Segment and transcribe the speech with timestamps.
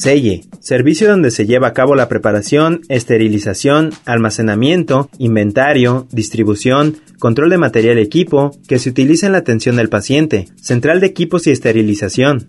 [0.00, 7.58] Selle, servicio donde se lleva a cabo la preparación, esterilización, almacenamiento, inventario, distribución, control de
[7.58, 11.50] material y equipo que se utiliza en la atención del paciente, central de equipos y
[11.50, 12.48] esterilización.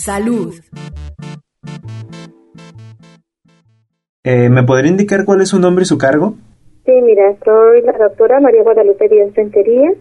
[0.00, 0.54] Salud.
[4.24, 6.36] Eh, ¿Me podría indicar cuál es su nombre y su cargo?
[6.86, 9.92] Sí, mira, soy la doctora María Guadalupe Díaz Rentería.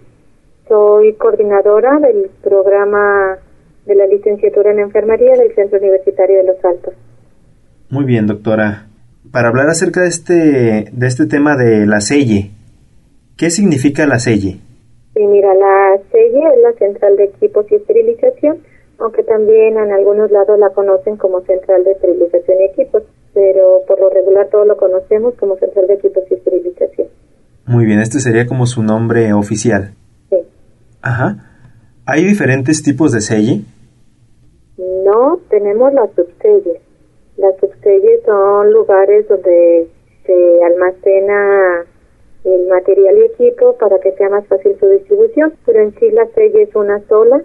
[0.69, 3.39] Soy coordinadora del programa
[3.85, 6.93] de la licenciatura en enfermería del Centro Universitario de Los Altos.
[7.89, 8.87] Muy bien, doctora.
[9.33, 12.51] Para hablar acerca de este, de este tema de la selle,
[13.35, 14.59] ¿qué significa la selle?
[15.13, 18.59] Sí, mira, la selle es la central de equipos y esterilización,
[18.99, 23.99] aunque también en algunos lados la conocen como central de esterilización y equipos, pero por
[23.99, 27.07] lo regular todos lo conocemos como central de equipos y esterilización.
[27.65, 29.93] Muy bien, este sería como su nombre oficial.
[30.29, 30.37] Sí.
[31.01, 31.45] Ajá.
[32.05, 33.61] ¿Hay diferentes tipos de selle?
[34.77, 36.81] No, tenemos las subselles.
[37.37, 39.87] Las subselles son lugares donde
[40.25, 41.85] se almacena
[42.43, 46.25] el material y equipo para que sea más fácil su distribución, pero en sí la
[46.35, 47.41] selle es una sola,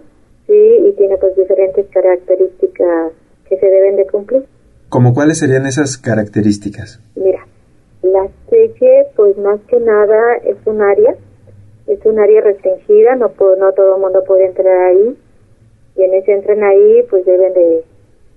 [0.47, 3.11] sí, y tiene pues diferentes características
[3.49, 4.45] que se deben de cumplir.
[4.89, 6.99] ¿Cómo cuáles serían esas características?
[7.15, 7.45] Mira,
[8.01, 11.15] la selle pues más que nada es un área,
[11.87, 15.17] es un área restringida, no, puedo- no todo el mundo puede entrar ahí,
[15.95, 17.83] quienes entren ahí pues deben de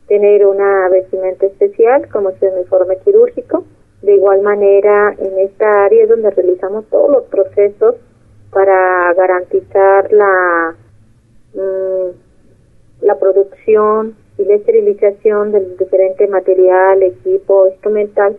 [0.07, 3.65] tener una vestimenta especial como su uniforme quirúrgico.
[4.03, 7.97] De igual manera, en esta área es donde realizamos todos los procesos
[8.53, 10.77] para garantizar la,
[11.55, 12.11] mm,
[13.03, 18.37] la producción y la esterilización del diferente material, equipo, instrumental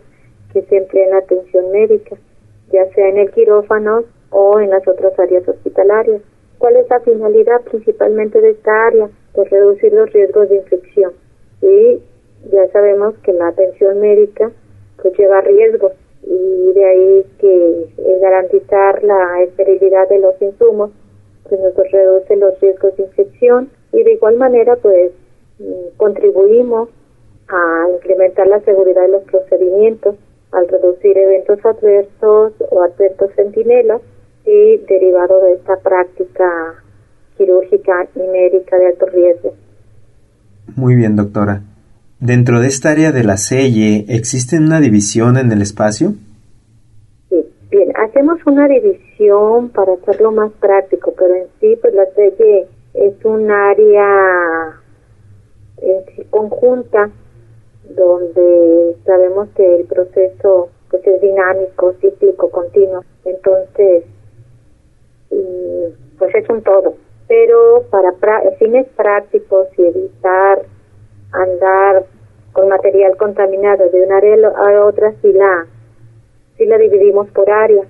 [0.52, 2.16] que se emplea en la atención médica,
[2.72, 6.22] ya sea en el quirófano o en las otras áreas hospitalarias.
[6.58, 9.08] ¿Cuál es la finalidad principalmente de esta área?
[9.32, 11.12] Pues reducir los riesgos de infección.
[11.62, 12.02] Y
[12.50, 14.50] ya sabemos que la atención médica
[15.00, 15.92] pues lleva riesgos
[16.22, 17.86] y de ahí que
[18.20, 20.90] garantizar la esterilidad de los insumos
[21.50, 25.10] pues nos reduce los riesgos de infección y de igual manera pues
[25.58, 26.88] mm, contribuimos
[27.48, 30.14] a incrementar la seguridad de los procedimientos
[30.52, 34.00] al reducir eventos adversos o adversos centinelas
[34.46, 36.46] y derivado de esta práctica
[37.36, 39.54] quirúrgica y médica de alto riesgo.
[40.76, 41.62] Muy bien, doctora.
[42.20, 46.14] Dentro de esta área de la selle, ¿existe una división en el espacio?
[47.28, 49.09] Sí, bien, hacemos una división
[49.74, 54.80] para hacerlo más práctico, pero en sí, pues la selle es un área
[55.82, 57.10] en sí conjunta
[57.84, 63.04] donde sabemos que el proceso pues es dinámico, cíclico, continuo.
[63.26, 64.04] Entonces,
[66.18, 66.94] pues es un todo.
[67.28, 70.62] Pero para pra- fines prácticos y evitar
[71.32, 72.06] andar
[72.52, 75.66] con material contaminado de un área a otra, sí la,
[76.56, 77.84] sí la dividimos por área.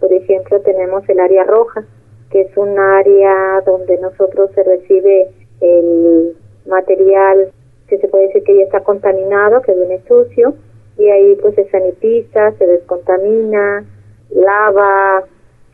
[0.00, 1.84] Por ejemplo, tenemos el área roja,
[2.30, 5.28] que es un área donde nosotros se recibe
[5.60, 6.36] el
[6.66, 7.52] material
[7.88, 10.54] que se puede decir que ya está contaminado, que viene sucio,
[10.98, 13.84] y ahí pues se sanitiza, se descontamina,
[14.30, 15.24] lava,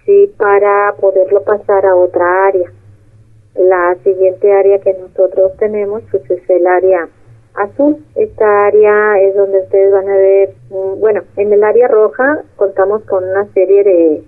[0.04, 2.70] sí, para poderlo pasar a otra área.
[3.54, 7.08] La siguiente área que nosotros tenemos pues es el área
[7.54, 8.04] azul.
[8.14, 13.02] Esta área es donde ustedes van a ver, mm, bueno, en el área roja contamos
[13.04, 14.24] con una serie de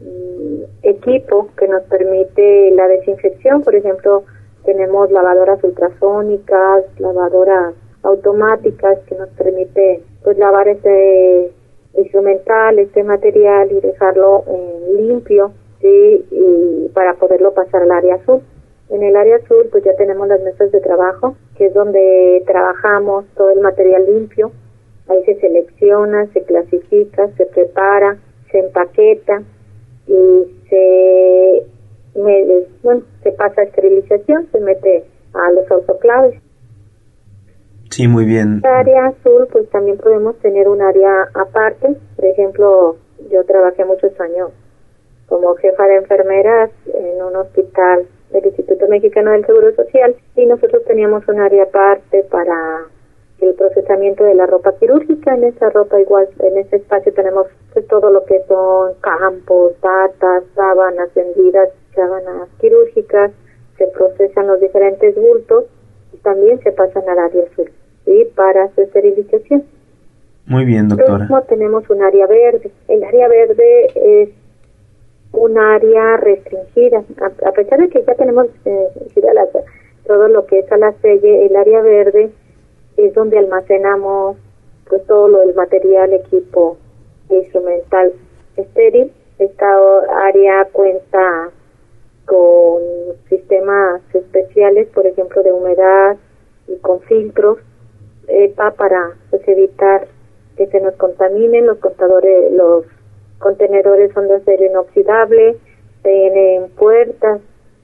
[0.00, 4.24] mm, equipo que nos permite la desinfección, por ejemplo,
[4.64, 11.52] tenemos lavadoras ultrasónicas, lavadoras automáticas que nos permite pues lavar este
[11.96, 18.42] instrumental, este material y dejarlo eh, limpio, sí, y para poderlo pasar al área azul.
[18.90, 23.24] En el área azul pues ya tenemos las mesas de trabajo, que es donde trabajamos
[23.36, 24.50] todo el material limpio.
[25.08, 28.18] Ahí se selecciona, se clasifica, se prepara,
[28.50, 29.42] se empaqueta
[30.06, 31.66] y se,
[32.14, 35.04] bueno, se pasa a esterilización, se mete
[35.34, 36.40] a los autoclaves.
[37.90, 38.60] Sí, muy bien.
[38.64, 41.96] En el área azul pues también podemos tener un área aparte.
[42.16, 42.96] Por ejemplo,
[43.30, 44.50] yo trabajé muchos años
[45.28, 50.84] como jefa de enfermeras en un hospital del Instituto Mexicano del Seguro Social y nosotros
[50.86, 52.86] teníamos un área aparte para
[53.40, 55.34] el procesamiento de la ropa quirúrgica.
[55.34, 60.44] En esa ropa igual, en ese espacio tenemos pues, todo lo que son campos, batas,
[60.54, 63.32] sábanas vendidas, sábanas quirúrgicas,
[63.78, 65.64] se procesan los diferentes bultos
[66.12, 67.70] y también se pasan al área azul,
[68.04, 68.30] ¿sí?
[68.34, 69.64] Para su esterilización.
[70.46, 71.28] Muy bien, doctora.
[71.48, 72.70] tenemos un área verde.
[72.88, 74.30] El área verde es
[75.32, 77.04] un área restringida.
[77.46, 78.88] A, pesar de que ya tenemos eh,
[80.06, 82.30] todo lo que es a la selle, el área verde
[82.96, 84.36] es donde almacenamos
[84.88, 86.76] pues todo lo del material, equipo
[87.28, 88.12] instrumental
[88.56, 89.12] estéril.
[89.38, 89.66] Esta
[90.24, 91.50] área cuenta
[92.26, 92.82] con
[93.28, 96.16] sistemas especiales, por ejemplo, de humedad
[96.66, 97.58] y con filtros
[98.28, 100.08] EPA para pues, evitar
[100.56, 102.84] que se nos contaminen los contadores, los
[103.40, 105.56] contenedores son de acero inoxidable,
[106.02, 107.40] tienen puertas,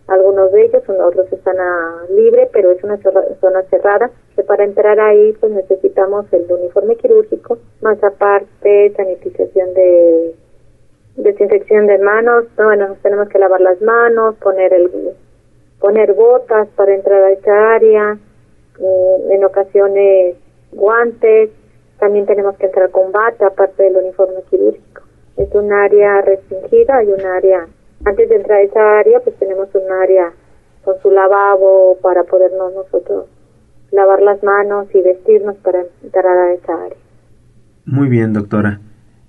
[0.07, 5.01] algunos de ellos, otros están a libre, pero es una zona cerrada, que para entrar
[5.01, 10.35] ahí pues necesitamos el uniforme quirúrgico, más aparte sanitización de
[11.17, 14.91] desinfección de manos, bueno, tenemos que lavar las manos, poner el
[15.81, 18.15] poner botas para entrar a esta área,
[18.79, 20.37] mm, en ocasiones
[20.73, 21.51] guantes,
[21.99, 24.86] también tenemos que entrar con bata aparte del uniforme quirúrgico.
[25.37, 27.67] Es un área restringida, hay un área,
[28.05, 30.33] antes de entrar a esa área pues tenemos un área
[30.85, 33.27] con su lavabo para podernos nosotros
[33.91, 36.99] lavar las manos y vestirnos para entrar a esa área.
[37.85, 38.81] Muy bien, doctora.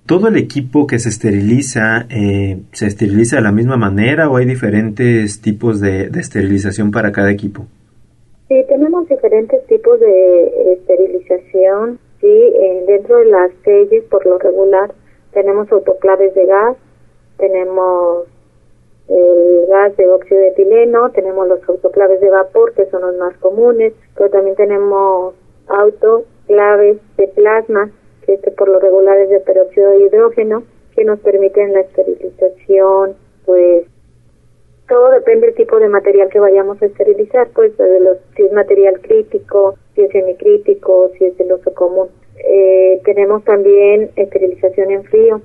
[0.05, 4.45] ¿Todo el equipo que se esteriliza eh, se esteriliza de la misma manera o hay
[4.45, 7.65] diferentes tipos de, esterilización para cada equipo?
[8.47, 11.99] Sí, tenemos diferentes tipos de esterilización.
[12.21, 14.91] Sí, eh, dentro de las sellas, por lo regular,
[15.31, 16.77] tenemos autoclaves de gas,
[17.37, 18.27] tenemos
[19.07, 23.37] el gas de óxido de etileno, tenemos los autoclaves de vapor, que son los más
[23.37, 25.35] comunes, pero también tenemos
[25.67, 27.91] autoclaves de plasma,
[28.25, 30.63] que este por lo regular es de peróxido de hidrógeno,
[30.95, 33.15] que nos permiten la esterilización,
[33.45, 33.85] pues
[34.87, 38.51] todo depende del tipo de material que vayamos a esterilizar, pues de los, si es
[38.51, 42.09] material crítico, si es semicrítico, si es del uso común.
[42.39, 45.41] Eh, tenemos también esterilización en frío,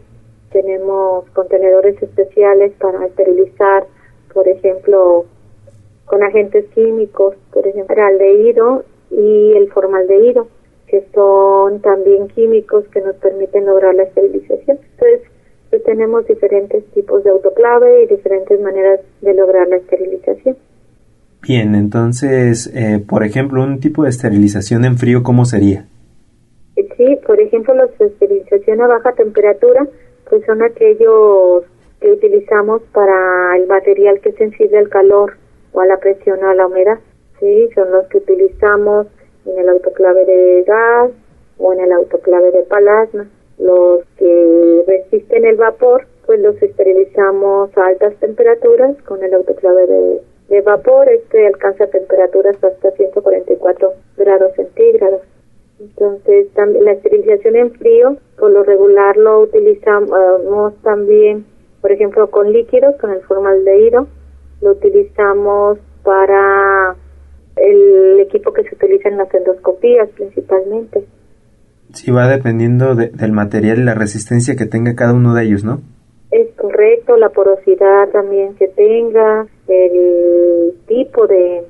[0.53, 3.87] tenemos contenedores especiales para esterilizar,
[4.33, 5.25] por ejemplo,
[6.05, 10.49] con agentes químicos, por ejemplo, el aldehído y el formaldehído,
[10.87, 14.79] que son también químicos que nos permiten lograr la esterilización.
[14.93, 15.21] Entonces,
[15.71, 20.57] pues, tenemos diferentes tipos de autoclave y diferentes maneras de lograr la esterilización.
[21.41, 25.89] Bien, entonces, eh, por ejemplo, un tipo de esterilización en frío, ¿cómo sería?
[27.33, 29.89] Por ejemplo, la esterilización a baja temperatura
[30.29, 31.65] pues son aquellos
[31.99, 35.39] que utilizamos para el material que es sensible al calor
[35.73, 36.99] o a la presión o a la humedad.
[37.41, 39.07] Sí, son los que utilizamos
[39.47, 41.11] en el autoclave de gas
[41.57, 43.27] o en el autoclave de plasma.
[43.59, 50.21] Los que resisten el vapor, pues los esterilizamos a altas temperaturas con el autoclave de,
[50.51, 51.09] de vapor.
[51.09, 55.23] Este alcanza temperaturas hasta 144 grados centígrados.
[55.83, 61.45] Entonces, también la esterilización en frío, por lo regular lo utilizamos también,
[61.81, 64.07] por ejemplo, con líquidos, con el formaldehído,
[64.61, 66.95] lo utilizamos para
[67.57, 71.05] el equipo que se utiliza en las endoscopías principalmente.
[71.93, 75.81] Sí, va dependiendo del material y la resistencia que tenga cada uno de ellos, ¿no?
[76.31, 81.65] Es correcto, la porosidad también que tenga, el tipo de,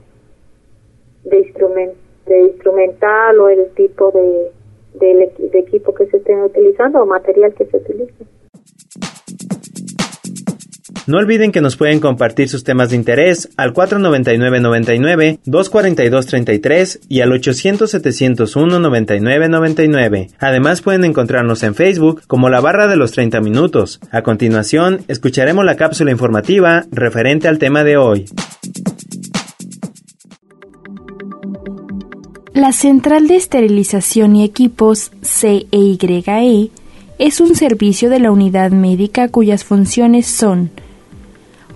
[1.25, 4.53] de instrumento de instrumental o el tipo de,
[4.99, 8.25] de, equipo que se estén utilizando o material que se utilice.
[11.05, 17.33] No olviden que nos pueden compartir sus temas de interés al 499-99, 242-33 y al
[17.33, 20.29] 800-701-9999.
[20.39, 23.99] Además pueden encontrarnos en Facebook como la barra de los 30 minutos.
[24.13, 28.27] A continuación, escucharemos la cápsula informativa referente al tema de hoy.
[32.55, 36.71] La Central de Esterilización y Equipos CEYE
[37.19, 40.71] es un servicio de la unidad médica cuyas funciones son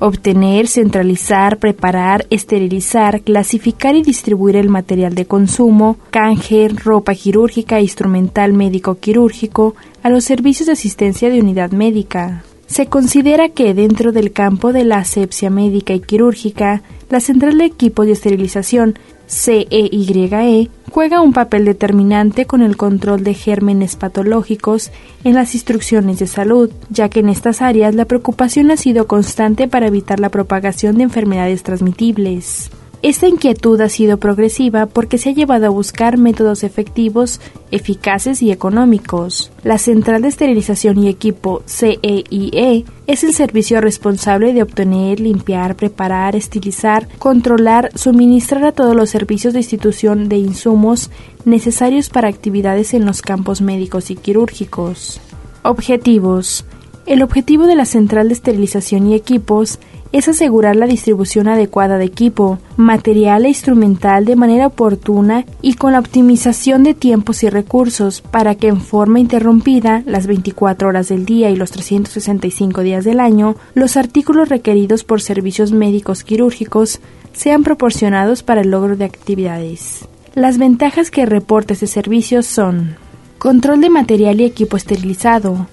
[0.01, 8.53] obtener, centralizar, preparar, esterilizar, clasificar y distribuir el material de consumo, canje, ropa quirúrgica, instrumental
[8.53, 12.45] médico quirúrgico, a los servicios de asistencia de unidad médica.
[12.67, 17.65] Se considera que dentro del campo de la asepsia médica y quirúrgica, la central de
[17.65, 24.91] equipos de esterilización CEYE e, juega un papel determinante con el control de gérmenes patológicos
[25.25, 29.69] en las instrucciones de salud, ya que en estas áreas la preocupación ha sido constante
[29.69, 32.71] para evitar la propagación de enfermedades transmitibles.
[33.03, 38.51] Esta inquietud ha sido progresiva porque se ha llevado a buscar métodos efectivos, eficaces y
[38.51, 39.53] económicos.
[39.63, 45.77] La Central de Esterilización y Equipo CEIE e es el servicio responsable de obtener, limpiar,
[45.77, 51.11] preparar, estilizar, controlar, suministrar a todos los servicios de institución de insumos
[51.45, 55.21] necesarios para actividades en los campos médicos y quirúrgicos.
[55.63, 56.65] Objetivos.
[57.07, 59.79] El objetivo de la Central de Esterilización y Equipos
[60.13, 65.93] es asegurar la distribución adecuada de equipo, material e instrumental de manera oportuna y con
[65.93, 71.27] la optimización de tiempos y recursos para que en forma interrumpida, las 24 horas del
[71.27, 77.01] día y los 365 días del año, los artículos requeridos por servicios médicos quirúrgicos
[77.33, 80.07] sean proporcionados para el logro de actividades.
[80.35, 82.97] Las ventajas que reporta este servicio son
[83.39, 85.67] control de material y equipo esterilizado,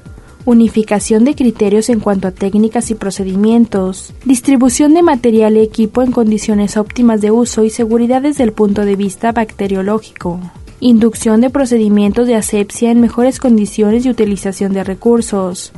[0.46, 6.12] unificación de criterios en cuanto a técnicas y procedimientos, distribución de material y equipo en
[6.12, 10.40] condiciones óptimas de uso y seguridad desde el punto de vista bacteriológico,
[10.80, 15.72] inducción de procedimientos de asepsia en mejores condiciones y utilización de recursos,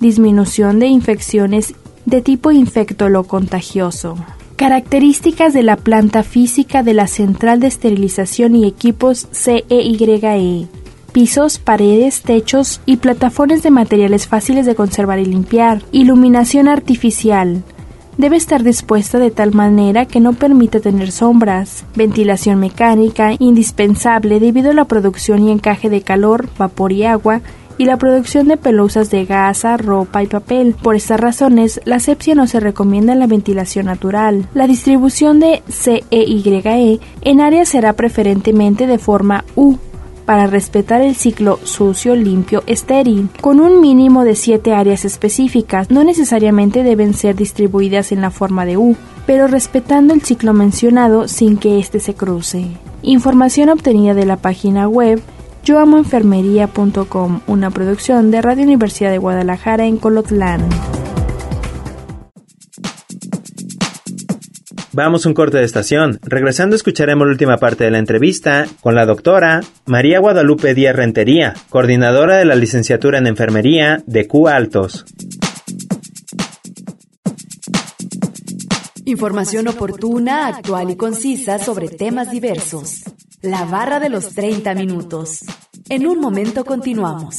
[0.00, 1.74] disminución de infecciones
[2.06, 4.16] de tipo infectolo-contagioso.
[4.56, 10.68] Características de la planta física de la central de esterilización y equipos CEYE
[11.10, 15.82] pisos, paredes, techos y plataformas de materiales fáciles de conservar y limpiar.
[15.92, 17.62] Iluminación artificial.
[18.16, 21.84] Debe estar dispuesta de tal manera que no permita tener sombras.
[21.94, 27.40] Ventilación mecánica, indispensable debido a la producción y encaje de calor, vapor y agua,
[27.78, 30.74] y la producción de pelusas de gasa, ropa y papel.
[30.82, 34.46] Por estas razones, la asepsia no se recomienda en la ventilación natural.
[34.52, 39.78] La distribución de CEYE e en áreas será preferentemente de forma U,
[40.24, 45.90] para respetar el ciclo sucio, limpio, estéril, con un mínimo de siete áreas específicas.
[45.90, 48.96] No necesariamente deben ser distribuidas en la forma de U,
[49.26, 52.66] pero respetando el ciclo mencionado sin que éste se cruce.
[53.02, 55.22] Información obtenida de la página web
[55.64, 60.60] yoamoenfermería.com, una producción de Radio Universidad de Guadalajara en Colotlán.
[64.92, 66.18] Vamos un corte de estación.
[66.22, 71.54] Regresando escucharemos la última parte de la entrevista con la doctora María Guadalupe Díaz Rentería,
[71.68, 75.04] coordinadora de la licenciatura en enfermería de Q Altos.
[79.04, 83.04] Información oportuna, actual y concisa sobre temas diversos.
[83.42, 85.44] La barra de los 30 minutos.
[85.88, 87.38] En un momento continuamos.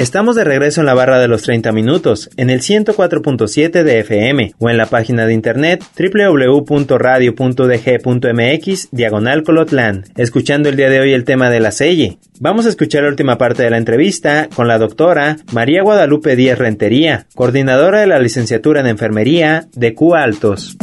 [0.00, 4.54] Estamos de regreso en la barra de los 30 minutos, en el 104.7 de FM
[4.58, 11.24] o en la página de internet www.radio.dg.mx diagonal colotlan, escuchando el día de hoy el
[11.24, 12.16] tema de la selle.
[12.38, 16.58] Vamos a escuchar la última parte de la entrevista con la doctora María Guadalupe Díaz
[16.58, 20.78] Rentería, coordinadora de la licenciatura en enfermería de Q Altos.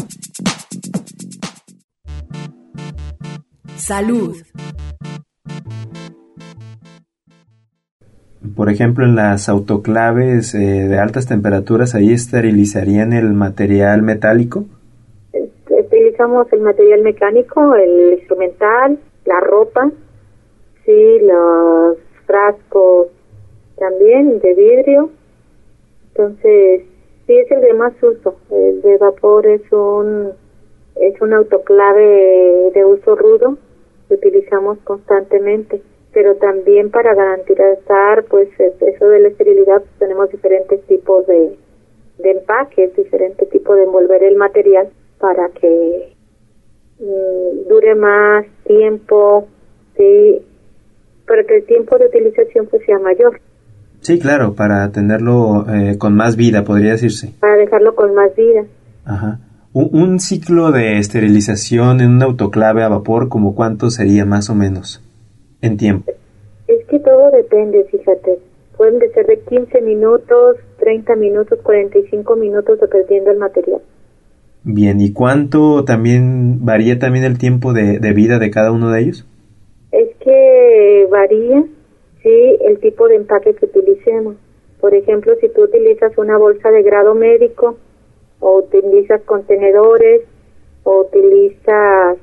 [3.77, 4.37] Salud.
[8.55, 14.65] Por ejemplo, en las autoclaves eh, de altas temperaturas, ahí esterilizarían el material metálico.
[15.69, 19.91] Utilizamos el material mecánico, el instrumental, la ropa,
[20.85, 23.07] sí, los frascos
[23.77, 25.09] también de vidrio.
[26.09, 26.83] Entonces,
[27.25, 28.35] sí es el de más uso.
[28.51, 30.31] El de vapor es un
[30.95, 33.57] es un autoclave de uso rudo
[34.07, 35.81] que utilizamos constantemente
[36.17, 41.55] pero también para garantizar pues eso de la esterilidad pues, tenemos diferentes tipos de,
[42.17, 46.15] de empaques, diferentes tipos de envolver el material para que
[46.99, 49.47] mm, dure más tiempo,
[49.95, 50.41] sí,
[51.27, 53.39] para que el tiempo de utilización pues sea mayor.
[54.01, 57.35] Sí, claro, para tenerlo eh, con más vida, podría decirse.
[57.39, 58.63] Para dejarlo con más vida.
[59.05, 59.37] Ajá.
[59.71, 64.55] Un, un ciclo de esterilización en un autoclave a vapor, ¿como cuánto sería más o
[64.55, 65.03] menos?
[65.61, 66.11] En tiempo?
[66.67, 68.39] Es que todo depende, fíjate,
[68.77, 73.81] Pueden ser de 15 minutos, 30 minutos, 45 minutos dependiendo del material.
[74.63, 79.01] Bien, ¿y cuánto también varía también el tiempo de, de vida de cada uno de
[79.01, 79.27] ellos?
[79.91, 81.63] Es que varía,
[82.21, 84.35] sí, el tipo de empaque que utilicemos.
[84.79, 87.77] Por ejemplo, si tú utilizas una bolsa de grado médico,
[88.39, 90.21] o utilizas contenedores,
[90.83, 92.17] o utilizas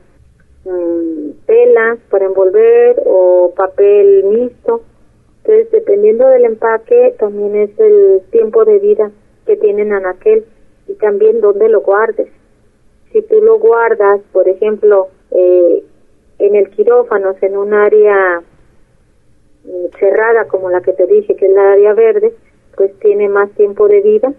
[0.64, 4.82] mm, telas para envolver, o papel mixto.
[5.38, 9.10] Entonces, dependiendo del empaque, también es el tiempo de vida
[9.46, 10.44] que tienen en aquel
[10.86, 12.28] y también dónde lo guardes.
[13.12, 15.84] Si tú lo guardas, por ejemplo, eh,
[16.38, 18.42] en el quirófano, en un área
[19.64, 22.34] mm, cerrada como la que te dije, que es la área verde,
[22.76, 24.32] pues tiene más tiempo de vida,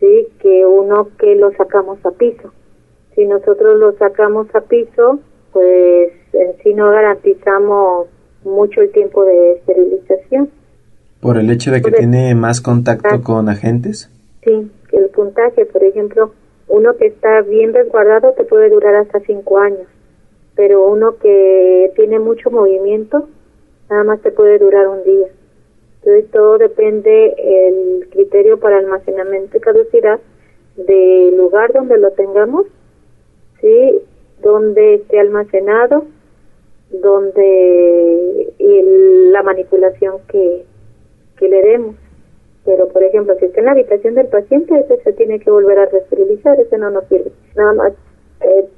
[0.00, 2.52] sí, que uno que lo sacamos a piso.
[3.14, 5.20] Si nosotros lo sacamos a piso,
[5.52, 8.08] pues en sí no garantizamos
[8.44, 10.50] mucho el tiempo de esterilización.
[11.20, 14.10] ¿Por el hecho de que tiene más contacto con agentes?
[14.42, 16.32] Sí, el puntaje, por ejemplo,
[16.68, 19.86] uno que está bien resguardado te puede durar hasta cinco años,
[20.56, 23.28] pero uno que tiene mucho movimiento
[23.88, 25.26] nada más te puede durar un día.
[25.98, 30.18] Entonces todo depende el criterio para almacenamiento y caducidad
[30.76, 32.66] del lugar donde lo tengamos,
[33.60, 34.00] sí,
[34.42, 36.04] donde esté almacenado,
[36.90, 38.82] donde y
[39.30, 40.64] la manipulación que,
[41.38, 41.96] que le demos.
[42.64, 45.78] Pero, por ejemplo, si está en la habitación del paciente, ese se tiene que volver
[45.78, 47.32] a resterilizar, ese no nos sirve.
[47.56, 47.92] Nada más
[48.40, 48.68] eh,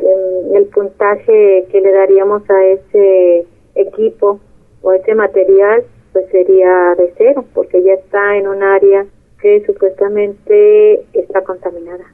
[0.54, 4.40] el puntaje que le daríamos a ese equipo
[4.82, 9.06] o ese material, pues sería de cero, porque ya está en un área
[9.40, 12.04] que supuestamente está contaminada.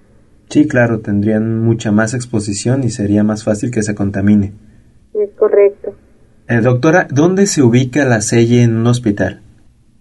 [0.50, 4.52] Sí, claro, tendrían mucha más exposición y sería más fácil que se contamine.
[5.14, 5.94] Es correcto.
[6.48, 9.42] Eh, doctora, ¿dónde se ubica la selle en un hospital?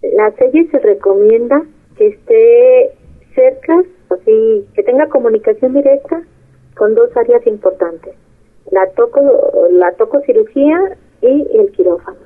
[0.02, 1.62] La selle se recomienda
[1.96, 2.90] que esté
[3.32, 3.80] cerca,
[4.10, 6.20] así que tenga comunicación directa
[6.76, 8.14] con dos áreas importantes,
[8.72, 9.20] la toco,
[9.70, 12.18] la tococirugía y el quirófano.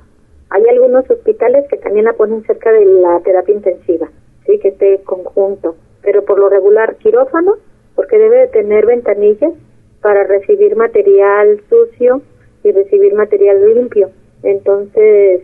[0.49, 4.09] Hay algunos hospitales que también la ponen cerca de la terapia intensiva,
[4.47, 7.57] sí, que esté conjunto, pero por lo regular quirófano,
[7.95, 9.53] porque debe de tener ventanillas
[10.01, 12.21] para recibir material sucio
[12.63, 14.09] y recibir material limpio.
[14.43, 15.41] Entonces,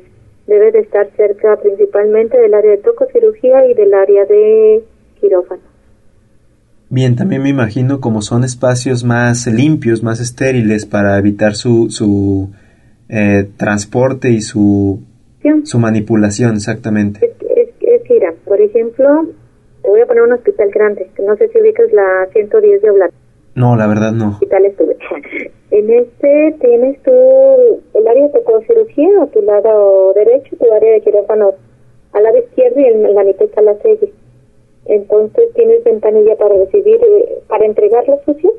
[0.48, 4.84] debe de estar cerca principalmente del área de tococirugía y del área de
[5.20, 5.62] quirófano.
[6.90, 12.50] Bien, también me imagino como son espacios más limpios, más estériles para evitar su, su
[13.08, 15.00] eh, transporte y su,
[15.64, 17.26] su manipulación, exactamente.
[17.26, 19.26] Es, es, es, mira, por ejemplo,
[19.82, 23.12] te voy a poner un hospital grande, no sé si ubicas la 110 de Oblat.
[23.56, 24.30] No, la verdad no.
[24.30, 24.98] Hospital estuve.
[25.72, 27.12] En este tienes tú
[27.94, 31.54] el área de tococirugía a tu lado derecho, tu área de quirófano
[32.12, 34.12] al lado izquierdo y en la mitad está la sede.
[34.86, 38.52] Entonces tienes ventanilla para recibir, eh, para entregar lo sucio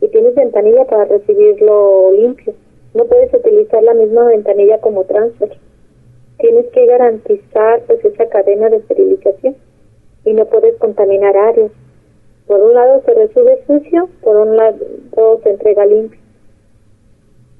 [0.00, 2.54] y tienes ventanilla para recibirlo limpio.
[2.94, 5.58] No puedes utilizar la misma ventanilla como transfer.
[6.38, 9.54] Tienes que garantizar pues esa cadena de esterilización
[10.24, 11.70] y no puedes contaminar áreas.
[12.46, 14.78] Por un lado se recibe sucio, por un lado
[15.42, 16.20] se entrega limpio.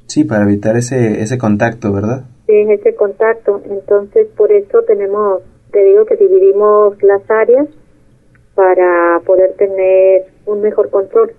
[0.06, 2.24] Sí, para evitar ese, ese contacto, ¿verdad?
[2.46, 3.62] Sí, ese contacto.
[3.70, 7.68] Entonces, por eso tenemos, te digo que dividimos las áreas
[8.54, 11.32] para poder tener un mejor control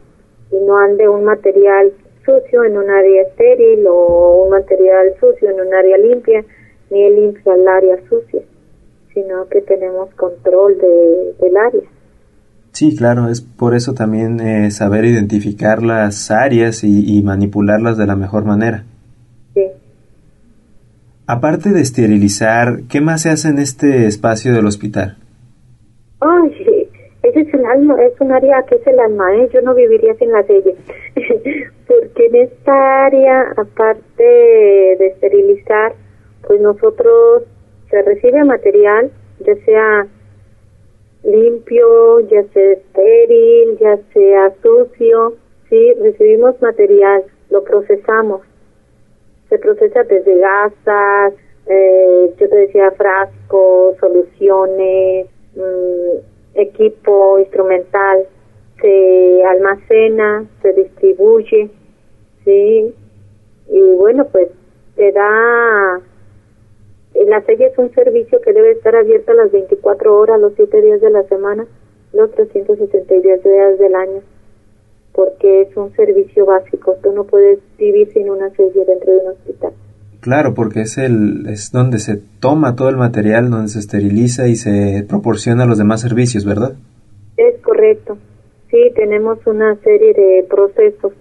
[0.52, 1.94] y no ande un material
[2.26, 6.44] sucio en un área estéril o un material sucio en un área limpia,
[6.90, 8.42] ni el limpio al área sucia,
[9.16, 11.90] sino que tenemos control de, del área.
[12.74, 18.06] Sí, claro, es por eso también eh, saber identificar las áreas y, y, manipularlas de
[18.06, 18.84] la mejor manera.
[19.54, 19.64] Sí.
[21.26, 25.18] Aparte de esterilizar, ¿qué más se hace en este espacio del hospital?
[26.20, 26.52] Ay,
[27.26, 29.50] ese es el alma, es un área que es el alma, ¿eh?
[29.52, 30.76] yo no viviría sin la selle.
[31.88, 35.94] Porque en esta área, aparte de esterilizar,
[36.48, 37.44] pues nosotros
[37.96, 40.08] se recibe material, ya sea
[41.24, 45.36] limpio, ya sea estéril, ya sea sucio,
[45.70, 48.42] sí, recibimos material, lo procesamos.
[49.48, 51.36] Se procesa desde gasas,
[51.68, 56.18] eh, yo te decía frascos, soluciones, mmm,
[56.56, 58.26] equipo instrumental,
[58.82, 61.70] se almacena, se distribuye,
[62.44, 62.94] sí,
[63.70, 64.50] y bueno, pues
[64.98, 66.02] te da
[67.28, 70.82] la sella es un servicio que debe estar abierto a las 24 horas, los 7
[70.82, 71.66] días de la semana,
[72.14, 74.22] los 362 días del año,
[75.14, 76.96] porque es un servicio básico.
[77.02, 79.74] Tú no puedes vivir sin una sella dentro de un hospital.
[80.20, 84.56] Claro, porque es el es donde se toma todo el material, donde se esteriliza y
[84.56, 86.74] se proporciona los demás servicios, ¿verdad?
[87.38, 88.18] Es correcto.
[88.72, 91.14] Sí, tenemos una serie de procesos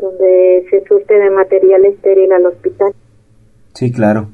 [0.00, 2.92] donde se surte de material estéril al hospital.
[3.74, 4.28] Sí, claro.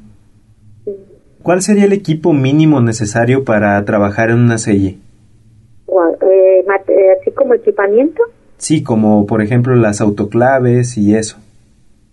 [1.42, 4.98] ¿Cuál sería el equipo mínimo necesario para trabajar en una selle?
[6.32, 8.22] Eh, eh, ¿Así como equipamiento?
[8.56, 11.38] Sí, como por ejemplo las autoclaves y eso.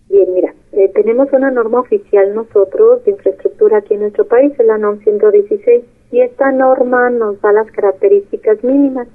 [0.09, 4.65] Bien, mira, eh, tenemos una norma oficial nosotros de infraestructura aquí en nuestro país, es
[4.65, 9.07] la NOM 116, y esta norma nos da las características mínimas.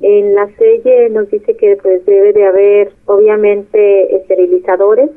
[0.00, 5.10] En la selle nos dice que pues debe de haber obviamente esterilizadores,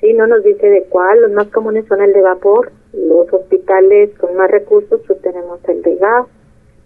[0.00, 4.10] sí, no nos dice de cuál, los más comunes son el de vapor, los hospitales
[4.18, 6.26] con más recursos pues tenemos el de gas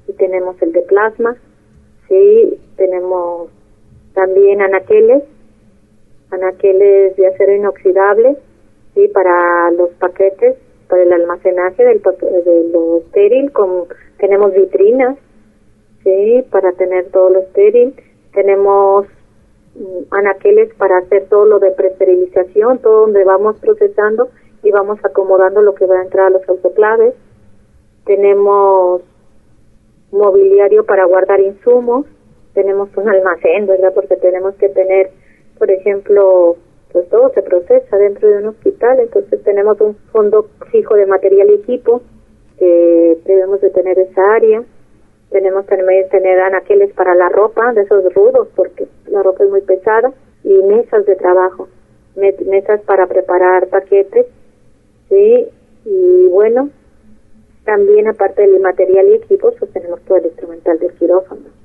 [0.07, 1.37] y tenemos el de plasma,
[2.09, 3.51] sí, tenemos
[4.12, 5.23] también anaqueles,
[6.31, 8.37] anaqueles de acero inoxidable,
[8.95, 10.57] sí, para los paquetes,
[10.88, 13.51] para el almacenaje del de lo estéril,
[14.19, 15.17] tenemos vitrinas,
[16.03, 17.95] sí, para tener todo lo estéril,
[18.35, 19.07] tenemos
[19.75, 24.29] mm, anaqueles para hacer todo lo de presterilización, todo donde vamos procesando
[24.64, 27.14] y vamos acomodando lo que va a entrar a los autoclaves.
[28.05, 29.03] Tenemos
[30.11, 32.07] mobiliario para guardar insumos,
[32.55, 33.92] tenemos un almacén, ¿verdad?
[33.94, 35.11] Porque tenemos que tener,
[35.59, 36.57] por ejemplo,
[36.92, 41.50] pues todo se procesa dentro de un hospital, entonces tenemos un fondo fijo de material
[41.50, 42.03] y equipo
[42.59, 44.62] que debemos de tener esa área.
[45.31, 49.62] Tenemos también tener anaqueles para la ropa, de esos rudos, porque la ropa es muy
[49.62, 50.12] pesada,
[50.44, 51.68] y mesas de trabajo,
[52.14, 54.27] mesas para preparar paquetes,
[55.14, 55.48] sí,
[55.85, 56.70] y bueno,
[57.64, 61.64] también aparte del material y equipo, pues tenemos todo el instrumental del quirófano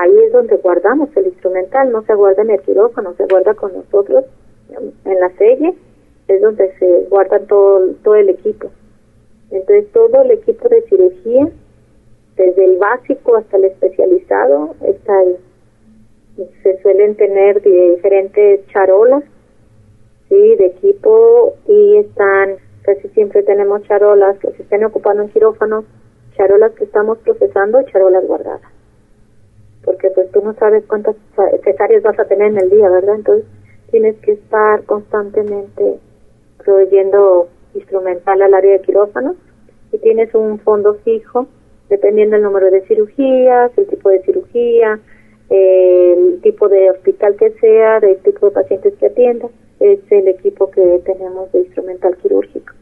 [0.00, 3.72] ahí es donde guardamos el instrumental, no se guarda en el quirófano, se guarda con
[3.74, 4.24] nosotros
[5.04, 5.74] en la selle,
[6.28, 8.70] es donde se guarda todo, todo el equipo.
[9.50, 11.48] Entonces todo el equipo de cirugía,
[12.36, 15.36] desde el básico hasta el especializado, está ahí.
[16.62, 19.24] Se suelen tener diferentes charolas,
[20.30, 25.84] sí, de equipo y están, casi siempre tenemos charolas que se estén ocupando en quirófanos,
[26.38, 28.62] charolas que estamos procesando, charolas guardadas
[29.84, 31.16] porque pues tú no sabes cuántas
[31.64, 33.16] cesáreas vas a tener en el día, ¿verdad?
[33.16, 33.46] Entonces
[33.90, 35.98] tienes que estar constantemente
[36.64, 39.36] proveyendo instrumental al área de quirófano
[39.92, 41.46] y tienes un fondo fijo
[41.88, 45.00] dependiendo del número de cirugías, el tipo de cirugía,
[45.48, 49.48] el tipo de hospital que sea, del tipo de pacientes que atienda,
[49.80, 52.74] es el equipo que tenemos de instrumental quirúrgico.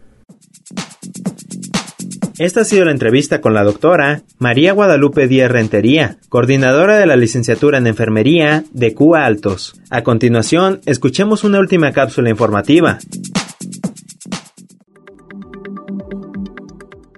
[2.38, 7.16] Esta ha sido la entrevista con la doctora María Guadalupe Díaz Rentería, coordinadora de la
[7.16, 9.80] licenciatura en enfermería de CUA Altos.
[9.90, 12.98] A continuación, escuchemos una última cápsula informativa.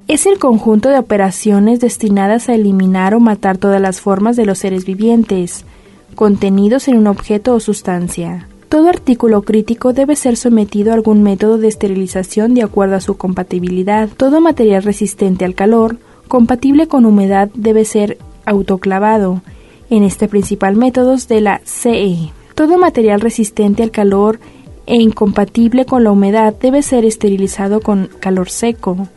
[0.09, 4.59] Es el conjunto de operaciones destinadas a eliminar o matar todas las formas de los
[4.59, 5.67] seres vivientes,
[6.15, 8.50] contenidos en un objeto o sustancia.
[8.71, 13.17] Todo artículo crítico debe ser sometido a algún método de esterilización de acuerdo a su
[13.17, 14.09] compatibilidad.
[14.17, 15.97] Todo material resistente al calor,
[16.29, 19.43] compatible con humedad, debe ser autoclavado.
[19.91, 22.31] En este principal métodos de la CE.
[22.55, 24.39] Todo material resistente al calor
[24.87, 29.09] e incompatible con la humedad debe ser esterilizado con calor seco.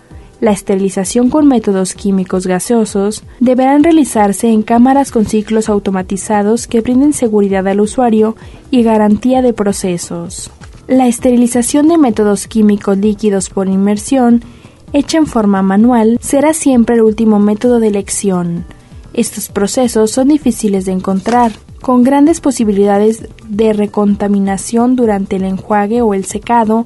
[0.43, 7.13] La esterilización con métodos químicos gaseosos deberán realizarse en cámaras con ciclos automatizados que brinden
[7.13, 8.35] seguridad al usuario
[8.69, 10.51] y garantía de procesos.
[10.85, 14.43] La esterilización de métodos químicos líquidos por inmersión,
[14.91, 18.65] hecha en forma manual, será siempre el último método de elección.
[19.13, 26.13] Estos procesos son difíciles de encontrar, con grandes posibilidades de recontaminación durante el enjuague o
[26.13, 26.85] el secado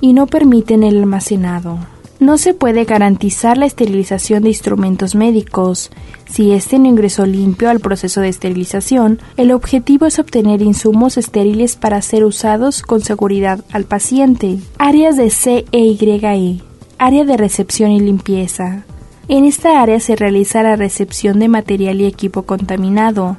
[0.00, 1.78] y no permiten el almacenado.
[2.18, 5.90] No se puede garantizar la esterilización de instrumentos médicos.
[6.30, 11.76] Si éste no ingresó limpio al proceso de esterilización, el objetivo es obtener insumos estériles
[11.76, 14.58] para ser usados con seguridad al paciente.
[14.78, 16.62] Áreas de CEYE.
[16.98, 18.84] Área de recepción y limpieza.
[19.28, 23.36] En esta área se realiza la recepción de material y equipo contaminado,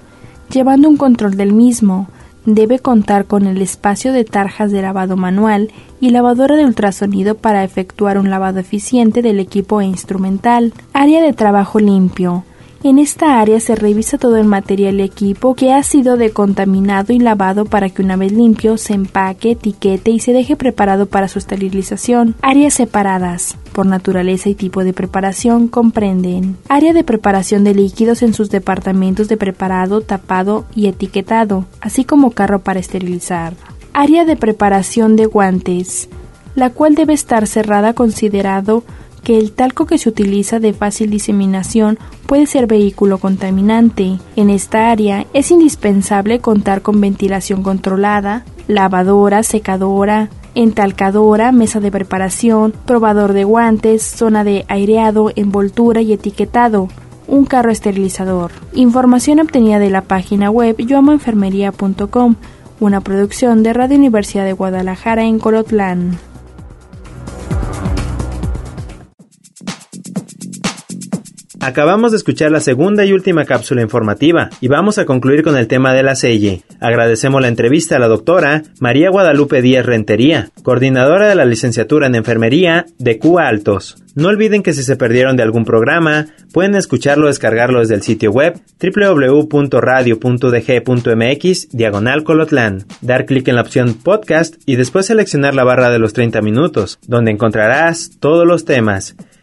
[0.51, 2.09] llevando un control del mismo,
[2.47, 7.65] debe contar con el espacio de tarjas de lavado manual y lavadora de ultrasonido para
[7.65, 10.71] efectuar un lavado eficiente del equipo instrumental.
[10.93, 12.45] Área de trabajo limpio.
[12.83, 17.19] En esta área se revisa todo el material y equipo que ha sido decontaminado y
[17.19, 21.39] lavado para que una vez limpio se empaque, etiquete y se deje preparado para su
[21.39, 22.35] esterilización.
[22.41, 23.57] Áreas separadas.
[23.73, 29.27] Por naturaleza y tipo de preparación comprenden área de preparación de líquidos en sus departamentos
[29.27, 33.53] de preparado, tapado y etiquetado, así como carro para esterilizar.
[33.93, 36.09] Área de preparación de guantes
[36.57, 38.83] la cual debe estar cerrada considerado
[39.27, 44.19] que el talco que se utiliza de fácil diseminación puede ser vehículo contaminante.
[44.37, 52.73] En esta área es indispensable contar con ventilación controlada, lavadora, secadora, entalcadora, mesa de preparación,
[52.85, 56.87] probador de guantes, zona de aireado, envoltura y etiquetado,
[57.27, 58.53] un carro esterilizador.
[58.75, 62.35] Información obtenida de la página web yoamaenfermería.com,
[62.79, 66.17] una producción de Radio Universidad de Guadalajara en Colotlán.
[71.67, 75.67] Acabamos de escuchar la segunda y última cápsula informativa y vamos a concluir con el
[75.67, 76.61] tema de la selle.
[76.79, 82.15] Agradecemos la entrevista a la doctora María Guadalupe Díaz Rentería, coordinadora de la licenciatura en
[82.15, 84.01] enfermería de Cuba Altos.
[84.15, 88.01] No olviden que si se perdieron de algún programa, pueden escucharlo o descargarlo desde el
[88.01, 95.65] sitio web www.radio.dg.mx diagonal colotlán, dar clic en la opción podcast y después seleccionar la
[95.65, 99.17] barra de los 30 minutos, donde encontrarás todos los temas.